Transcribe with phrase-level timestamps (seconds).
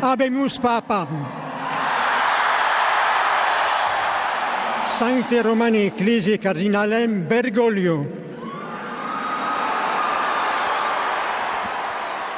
[0.00, 1.08] Habemus Papam.
[4.98, 8.06] Sancte Romani Ecclesiae Cardinalem Bergoglio.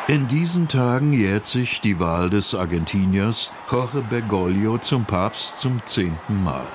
[0.09, 6.43] In diesen Tagen jährt sich die Wahl des Argentiniers Jorge Bergoglio zum Papst zum zehnten
[6.43, 6.67] Mal.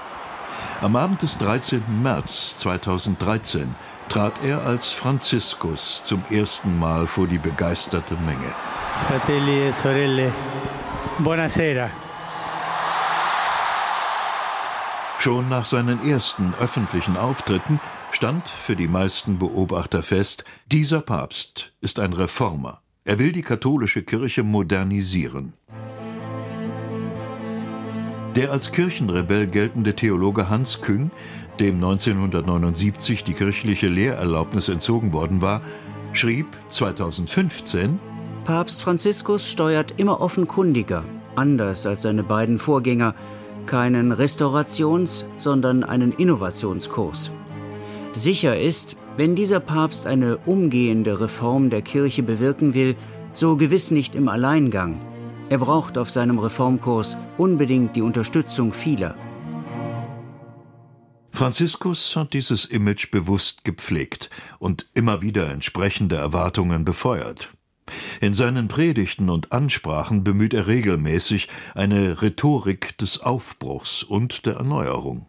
[0.81, 1.83] Am Abend des 13.
[2.01, 3.75] März 2013
[4.09, 8.53] trat er als Franziskus zum ersten Mal vor die begeisterte Menge.
[9.07, 10.33] Fratelli e sorelle,
[11.19, 11.89] buonasera.
[15.19, 17.79] Schon nach seinen ersten öffentlichen Auftritten
[18.11, 22.81] stand für die meisten Beobachter fest, dieser Papst ist ein Reformer.
[23.05, 25.53] Er will die katholische Kirche modernisieren.
[28.35, 31.09] Der als Kirchenrebell geltende Theologe Hans Küng,
[31.61, 35.61] dem 1979 die kirchliche Lehrerlaubnis entzogen worden war,
[36.11, 37.97] schrieb 2015
[38.43, 41.05] Papst Franziskus steuert immer offenkundiger,
[41.37, 43.15] anders als seine beiden Vorgänger,
[43.67, 47.31] keinen Restaurations-, sondern einen Innovationskurs.
[48.11, 52.97] Sicher ist, wenn dieser Papst eine umgehende Reform der Kirche bewirken will,
[53.31, 54.99] so gewiss nicht im Alleingang.
[55.47, 59.15] Er braucht auf seinem Reformkurs unbedingt die Unterstützung vieler.
[61.31, 67.49] Franziskus hat dieses Image bewusst gepflegt und immer wieder entsprechende Erwartungen befeuert.
[68.21, 75.27] In seinen Predigten und Ansprachen bemüht er regelmäßig eine Rhetorik des Aufbruchs und der Erneuerung.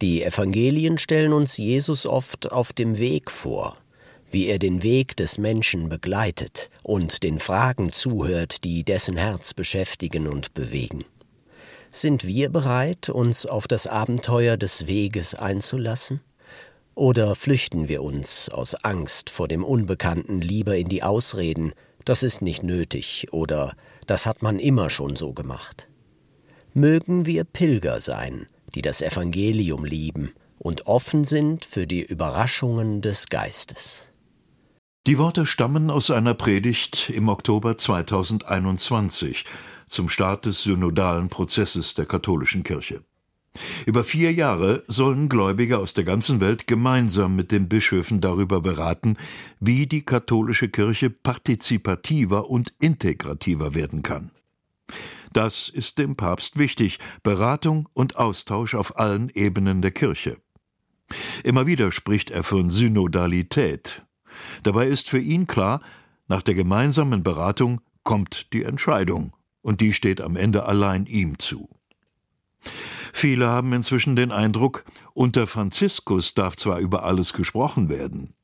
[0.00, 3.76] Die Evangelien stellen uns Jesus oft auf dem Weg vor,
[4.30, 10.26] wie er den Weg des Menschen begleitet und den Fragen zuhört, die dessen Herz beschäftigen
[10.26, 11.04] und bewegen.
[11.90, 16.20] Sind wir bereit, uns auf das Abenteuer des Weges einzulassen?
[16.94, 21.72] Oder flüchten wir uns aus Angst vor dem Unbekannten lieber in die Ausreden,
[22.04, 23.74] das ist nicht nötig oder
[24.06, 25.88] das hat man immer schon so gemacht?
[26.74, 33.28] Mögen wir Pilger sein, die das Evangelium lieben und offen sind für die Überraschungen des
[33.28, 34.07] Geistes.
[35.08, 39.46] Die Worte stammen aus einer Predigt im Oktober 2021
[39.86, 43.02] zum Start des synodalen Prozesses der katholischen Kirche.
[43.86, 49.16] Über vier Jahre sollen Gläubige aus der ganzen Welt gemeinsam mit den Bischöfen darüber beraten,
[49.60, 54.30] wie die katholische Kirche partizipativer und integrativer werden kann.
[55.32, 60.36] Das ist dem Papst wichtig, Beratung und Austausch auf allen Ebenen der Kirche.
[61.44, 64.02] Immer wieder spricht er von Synodalität.
[64.62, 65.80] Dabei ist für ihn klar,
[66.26, 69.32] nach der gemeinsamen Beratung kommt die Entscheidung,
[69.62, 71.68] und die steht am Ende allein ihm zu.
[73.12, 74.84] Viele haben inzwischen den Eindruck,
[75.14, 78.34] unter Franziskus darf zwar über alles gesprochen werden,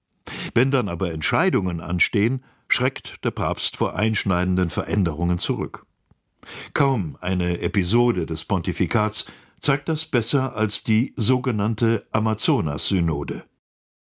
[0.54, 5.87] wenn dann aber Entscheidungen anstehen, schreckt der Papst vor einschneidenden Veränderungen zurück.
[6.72, 9.27] Kaum eine Episode des Pontifikats
[9.60, 13.44] zeigt das besser als die sogenannte Amazonas-Synode.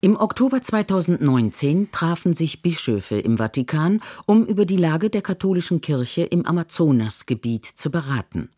[0.02, 6.22] Im Oktober 2019 trafen sich Bischöfe im Vatikan, um über die Lage der katholischen Kirche
[6.22, 8.50] im Amazonasgebiet zu beraten.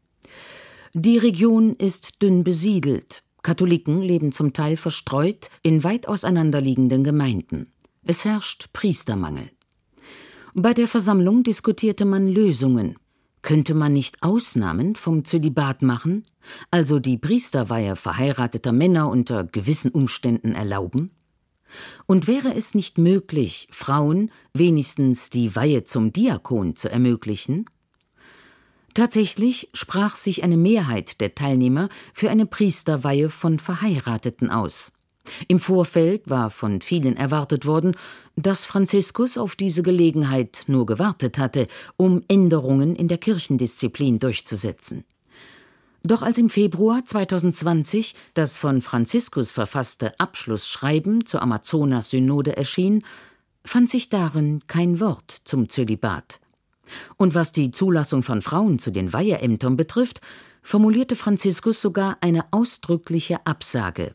[0.93, 3.23] Die Region ist dünn besiedelt.
[3.41, 7.73] Katholiken leben zum Teil verstreut in weit auseinanderliegenden Gemeinden.
[8.05, 9.49] Es herrscht Priestermangel.
[10.53, 12.97] Bei der Versammlung diskutierte man Lösungen.
[13.41, 16.27] Könnte man nicht Ausnahmen vom Zölibat machen,
[16.69, 21.09] also die Priesterweihe verheirateter Männer unter gewissen Umständen erlauben?
[22.07, 27.65] Und wäre es nicht möglich, Frauen wenigstens die Weihe zum Diakon zu ermöglichen?
[28.93, 34.91] Tatsächlich sprach sich eine Mehrheit der Teilnehmer für eine Priesterweihe von Verheirateten aus.
[35.47, 37.95] Im Vorfeld war von vielen erwartet worden,
[38.35, 45.05] dass Franziskus auf diese Gelegenheit nur gewartet hatte, um Änderungen in der Kirchendisziplin durchzusetzen.
[46.03, 53.03] Doch als im Februar 2020 das von Franziskus verfasste Abschlussschreiben zur Amazonas-Synode erschien,
[53.63, 56.39] fand sich darin kein Wort zum Zölibat.
[57.17, 60.21] Und was die Zulassung von Frauen zu den Weiheämtern betrifft,
[60.63, 64.13] formulierte Franziskus sogar eine ausdrückliche Absage.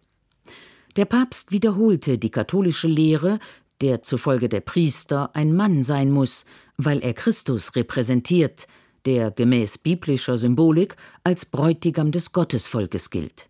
[0.96, 3.38] Der Papst wiederholte die katholische Lehre,
[3.80, 6.46] der zufolge der Priester ein Mann sein muss,
[6.76, 8.66] weil er Christus repräsentiert,
[9.06, 13.48] der gemäß biblischer Symbolik als Bräutigam des Gottesvolkes gilt.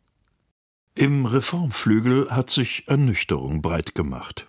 [0.94, 4.46] Im Reformflügel hat sich Ernüchterung breit gemacht.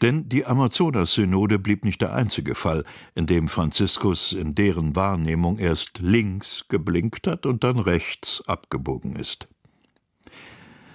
[0.00, 2.84] Denn die Amazonas-Synode blieb nicht der einzige Fall,
[3.14, 9.48] in dem Franziskus in deren Wahrnehmung erst links geblinkt hat und dann rechts abgebogen ist.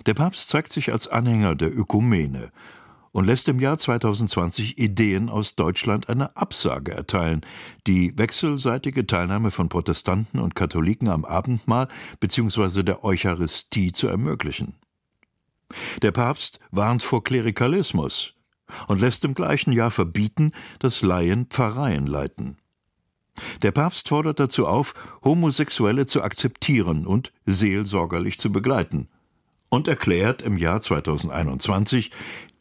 [0.06, 2.52] Der Papst zeigt sich als Anhänger der Ökumene
[3.18, 7.42] und lässt im Jahr 2020 Ideen aus Deutschland eine Absage erteilen,
[7.88, 11.88] die wechselseitige Teilnahme von Protestanten und Katholiken am Abendmahl
[12.20, 12.84] bzw.
[12.84, 14.76] der Eucharistie zu ermöglichen.
[16.04, 18.36] Der Papst warnt vor Klerikalismus
[18.86, 22.58] und lässt im gleichen Jahr verbieten, dass Laien Pfarreien leiten.
[23.64, 24.94] Der Papst fordert dazu auf,
[25.24, 29.08] Homosexuelle zu akzeptieren und seelsorgerlich zu begleiten
[29.70, 32.12] und erklärt im Jahr 2021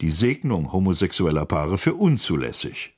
[0.01, 2.93] die Segnung homosexueller Paare für unzulässig.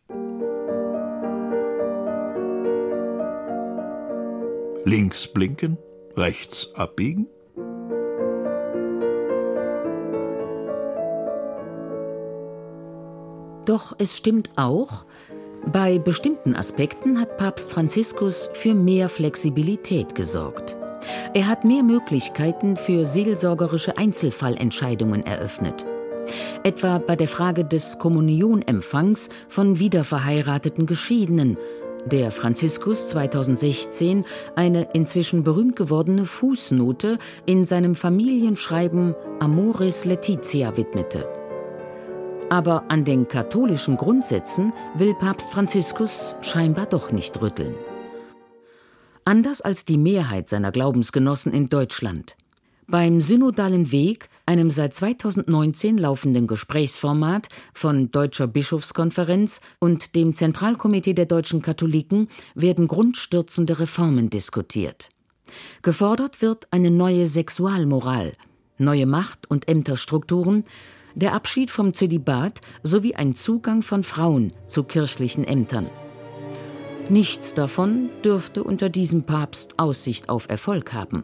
[4.85, 5.77] Links blinken,
[6.15, 7.27] rechts abbiegen?
[13.65, 15.05] Doch es stimmt auch,
[15.71, 20.78] bei bestimmten Aspekten hat Papst Franziskus für mehr Flexibilität gesorgt.
[21.33, 25.85] Er hat mehr Möglichkeiten für seelsorgerische Einzelfallentscheidungen eröffnet.
[26.63, 31.57] Etwa bei der Frage des Kommunionempfangs von wiederverheirateten Geschiedenen,
[32.05, 34.25] der Franziskus 2016
[34.55, 41.27] eine inzwischen berühmt gewordene Fußnote in seinem Familienschreiben Amoris Laetitia widmete.
[42.49, 47.75] Aber an den katholischen Grundsätzen will Papst Franziskus scheinbar doch nicht rütteln.
[49.29, 52.35] Anders als die Mehrheit seiner Glaubensgenossen in Deutschland.
[52.87, 61.27] Beim Synodalen Weg, einem seit 2019 laufenden Gesprächsformat von Deutscher Bischofskonferenz und dem Zentralkomitee der
[61.27, 65.09] deutschen Katholiken, werden grundstürzende Reformen diskutiert.
[65.83, 68.33] Gefordert wird eine neue Sexualmoral,
[68.79, 70.63] neue Macht- und Ämterstrukturen,
[71.13, 75.87] der Abschied vom Zölibat sowie ein Zugang von Frauen zu kirchlichen Ämtern.
[77.09, 81.23] Nichts davon dürfte unter diesem Papst Aussicht auf Erfolg haben.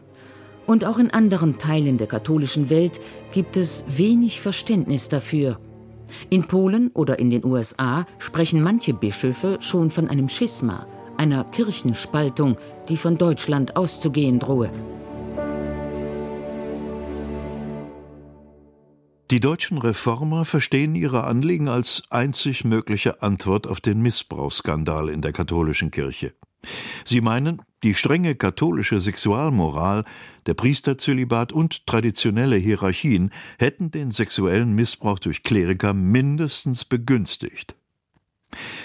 [0.66, 3.00] Und auch in anderen Teilen der katholischen Welt
[3.32, 5.60] gibt es wenig Verständnis dafür.
[6.28, 12.56] In Polen oder in den USA sprechen manche Bischöfe schon von einem Schisma, einer Kirchenspaltung,
[12.88, 14.70] die von Deutschland auszugehen drohe.
[19.32, 25.32] Die deutschen Reformer verstehen ihre Anliegen als einzig mögliche Antwort auf den Missbrauchsskandal in der
[25.32, 26.32] katholischen Kirche.
[27.04, 30.04] Sie meinen, die strenge katholische Sexualmoral,
[30.46, 37.74] der Priesterzölibat und traditionelle Hierarchien hätten den sexuellen Missbrauch durch Kleriker mindestens begünstigt.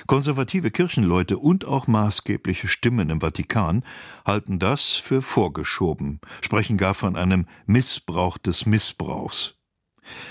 [0.08, 3.86] Konservative Kirchenleute und auch maßgebliche Stimmen im Vatikan
[4.26, 9.61] halten das für vorgeschoben, sprechen gar von einem Missbrauch des Missbrauchs.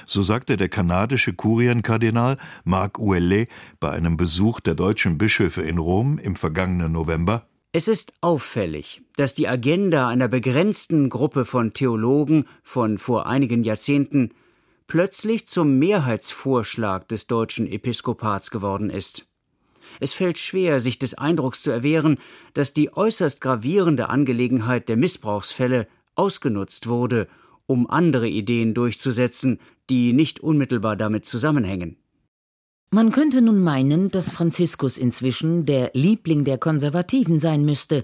[0.06, 3.48] So sagte der kanadische Kurienkardinal Marc Ouellet
[3.78, 9.32] bei einem Besuch der deutschen Bischöfe in Rom im vergangenen November es ist auffällig, dass
[9.32, 14.32] die Agenda einer begrenzten Gruppe von Theologen von vor einigen Jahrzehnten
[14.88, 19.24] plötzlich zum Mehrheitsvorschlag des deutschen Episkopats geworden ist.
[20.00, 22.18] Es fällt schwer, sich des Eindrucks zu erwehren,
[22.54, 25.86] dass die äußerst gravierende Angelegenheit der Missbrauchsfälle
[26.16, 27.28] ausgenutzt wurde,
[27.70, 31.96] um andere Ideen durchzusetzen, die nicht unmittelbar damit zusammenhängen.
[32.90, 38.02] Man könnte nun meinen, dass Franziskus inzwischen der Liebling der Konservativen sein müsste,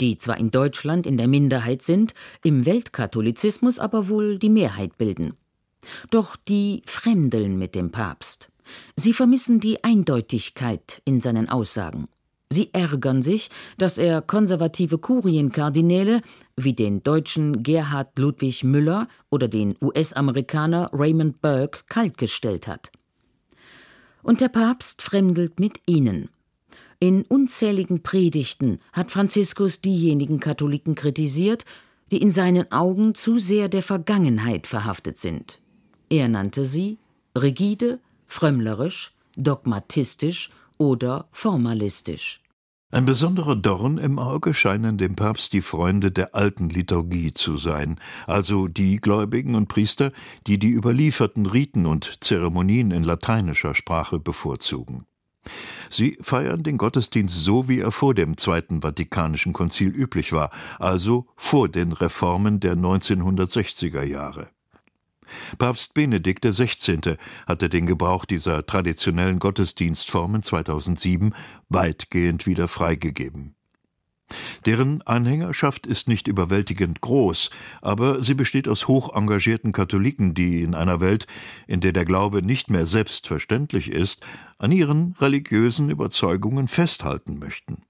[0.00, 5.34] die zwar in Deutschland in der Minderheit sind, im Weltkatholizismus aber wohl die Mehrheit bilden.
[6.10, 8.50] Doch die fremdeln mit dem Papst.
[8.94, 12.06] Sie vermissen die Eindeutigkeit in seinen Aussagen.
[12.50, 16.22] Sie ärgern sich, dass er konservative Kurienkardinäle
[16.64, 22.90] wie den deutschen Gerhard Ludwig Müller oder den US-Amerikaner Raymond Burke kaltgestellt hat.
[24.22, 26.28] Und der Papst fremdelt mit ihnen.
[27.00, 31.64] In unzähligen Predigten hat Franziskus diejenigen Katholiken kritisiert,
[32.10, 35.60] die in seinen Augen zu sehr der Vergangenheit verhaftet sind.
[36.10, 36.98] Er nannte sie
[37.36, 42.40] rigide, frömmlerisch, dogmatistisch oder formalistisch.
[42.90, 48.00] Ein besonderer Dorn im Auge scheinen dem Papst die Freunde der alten Liturgie zu sein,
[48.26, 50.10] also die Gläubigen und Priester,
[50.46, 55.04] die die überlieferten Riten und Zeremonien in lateinischer Sprache bevorzugen.
[55.90, 61.26] Sie feiern den Gottesdienst so, wie er vor dem Zweiten Vatikanischen Konzil üblich war, also
[61.36, 64.48] vor den Reformen der 1960er Jahre.
[65.58, 67.16] Papst Benedikt XVI.
[67.46, 71.34] hatte den Gebrauch dieser traditionellen Gottesdienstformen 2007
[71.68, 73.54] weitgehend wieder freigegeben.
[74.66, 80.74] Deren Anhängerschaft ist nicht überwältigend groß, aber sie besteht aus hoch engagierten Katholiken, die in
[80.74, 81.26] einer Welt,
[81.66, 84.24] in der der Glaube nicht mehr selbstverständlich ist,
[84.58, 87.82] an ihren religiösen Überzeugungen festhalten möchten.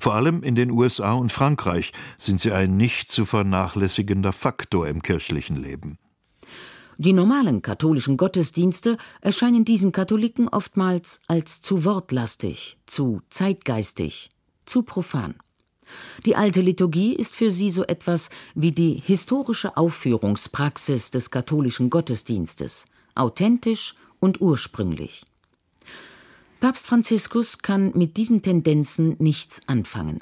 [0.00, 5.02] Vor allem in den USA und Frankreich sind sie ein nicht zu vernachlässigender Faktor im
[5.02, 5.98] kirchlichen Leben.
[6.98, 14.30] Die normalen katholischen Gottesdienste erscheinen diesen Katholiken oftmals als zu wortlastig, zu zeitgeistig,
[14.64, 15.34] zu profan.
[16.24, 22.86] Die alte Liturgie ist für sie so etwas wie die historische Aufführungspraxis des katholischen Gottesdienstes,
[23.14, 25.26] authentisch und ursprünglich.
[26.60, 30.20] Papst Franziskus kann mit diesen Tendenzen nichts anfangen.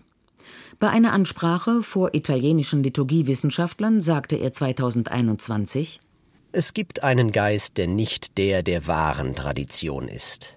[0.81, 6.01] Bei einer Ansprache vor italienischen Liturgiewissenschaftlern sagte er 2021
[6.57, 10.57] Es gibt einen Geist, der nicht der der wahren Tradition ist.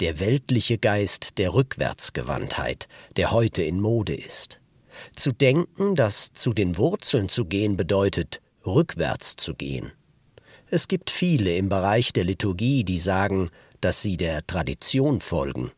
[0.00, 4.58] Der weltliche Geist der Rückwärtsgewandtheit, der heute in Mode ist.
[5.14, 9.92] Zu denken, dass zu den Wurzeln zu gehen bedeutet, rückwärts zu gehen.
[10.68, 13.50] Es gibt viele im Bereich der Liturgie, die sagen,
[13.80, 15.70] dass sie der Tradition folgen.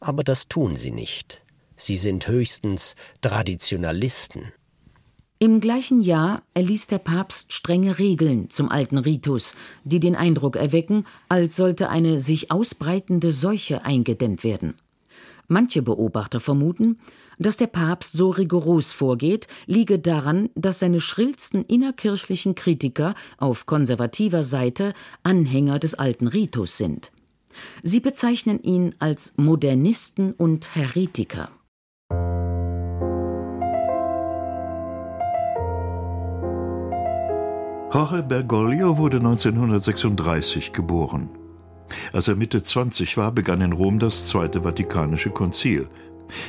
[0.00, 1.44] Aber das tun sie nicht.
[1.76, 4.52] Sie sind höchstens Traditionalisten.
[5.38, 11.04] Im gleichen Jahr erließ der Papst strenge Regeln zum alten Ritus, die den Eindruck erwecken,
[11.28, 14.74] als sollte eine sich ausbreitende Seuche eingedämmt werden.
[15.46, 16.98] Manche Beobachter vermuten,
[17.38, 24.42] dass der Papst so rigoros vorgeht, liege daran, dass seine schrillsten innerkirchlichen Kritiker auf konservativer
[24.42, 27.12] Seite Anhänger des alten Ritus sind.
[27.82, 31.50] Sie bezeichnen ihn als Modernisten und Heretiker.
[37.96, 41.30] Jorge Bergoglio wurde 1936 geboren.
[42.12, 45.88] Als er Mitte 20 war, begann in Rom das Zweite Vatikanische Konzil.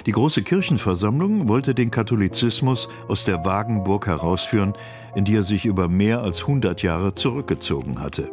[0.05, 4.73] Die große Kirchenversammlung wollte den Katholizismus aus der Wagenburg herausführen,
[5.15, 8.29] in die er sich über mehr als 100 Jahre zurückgezogen hatte.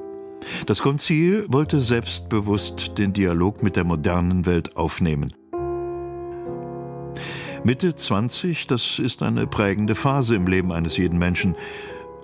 [0.67, 5.33] Das Konzil wollte selbstbewusst den Dialog mit der modernen Welt aufnehmen.
[7.63, 11.55] Mitte 20, das ist eine prägende Phase im Leben eines jeden Menschen.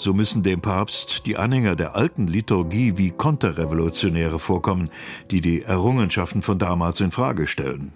[0.00, 4.88] So müssen dem Papst die Anhänger der alten Liturgie wie Konterrevolutionäre vorkommen,
[5.30, 7.92] die die Errungenschaften von damals in Frage stellen.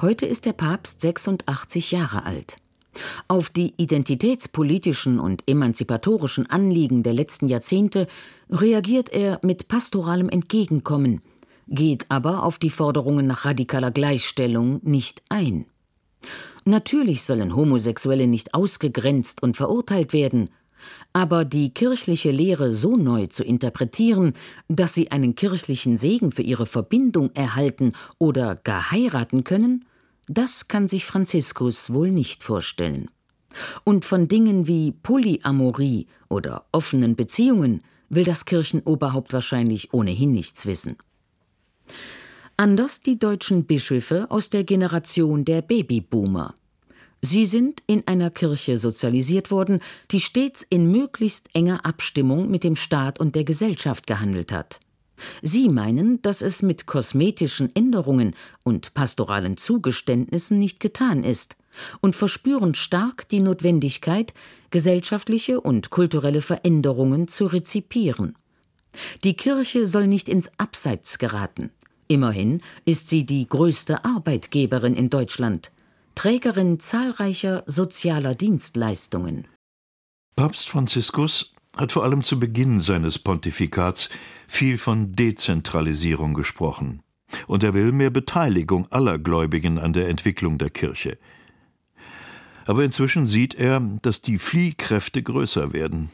[0.00, 2.58] Heute ist der Papst 86 Jahre alt.
[3.26, 8.06] Auf die identitätspolitischen und emanzipatorischen Anliegen der letzten Jahrzehnte
[8.48, 11.22] reagiert er mit pastoralem Entgegenkommen,
[11.66, 15.66] geht aber auf die Forderungen nach radikaler Gleichstellung nicht ein.
[16.64, 20.50] Natürlich sollen Homosexuelle nicht ausgegrenzt und verurteilt werden,
[21.12, 24.34] aber die kirchliche Lehre so neu zu interpretieren,
[24.68, 29.84] dass sie einen kirchlichen Segen für ihre Verbindung erhalten oder gar heiraten können,
[30.28, 33.10] das kann sich Franziskus wohl nicht vorstellen.
[33.84, 40.96] Und von Dingen wie Polyamorie oder offenen Beziehungen will das Kirchenoberhaupt wahrscheinlich ohnehin nichts wissen.
[42.56, 46.54] Anders die deutschen Bischöfe aus der Generation der Babyboomer.
[47.22, 49.80] Sie sind in einer Kirche sozialisiert worden,
[50.10, 54.80] die stets in möglichst enger Abstimmung mit dem Staat und der Gesellschaft gehandelt hat.
[55.40, 61.56] Sie meinen, dass es mit kosmetischen Änderungen und pastoralen Zugeständnissen nicht getan ist
[62.00, 64.34] und verspüren stark die Notwendigkeit,
[64.70, 68.36] gesellschaftliche und kulturelle Veränderungen zu rezipieren.
[69.24, 71.70] Die Kirche soll nicht ins Abseits geraten.
[72.12, 75.72] Immerhin ist sie die größte Arbeitgeberin in Deutschland,
[76.14, 79.48] Trägerin zahlreicher sozialer Dienstleistungen.
[80.36, 84.10] Papst Franziskus hat vor allem zu Beginn seines Pontifikats
[84.46, 87.00] viel von Dezentralisierung gesprochen.
[87.46, 91.16] Und er will mehr Beteiligung aller Gläubigen an der Entwicklung der Kirche.
[92.66, 96.10] Aber inzwischen sieht er, dass die Fliehkräfte größer werden.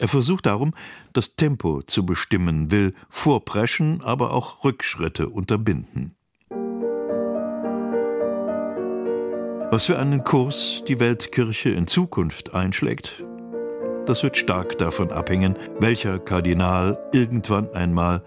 [0.00, 0.72] Er versucht darum,
[1.12, 6.16] das Tempo zu bestimmen, will vorpreschen, aber auch Rückschritte unterbinden.
[9.70, 13.22] Was für einen Kurs die Weltkirche in Zukunft einschlägt,
[14.06, 18.24] das wird stark davon abhängen, welcher Kardinal irgendwann einmal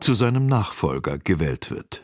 [0.00, 2.02] zu seinem Nachfolger gewählt wird.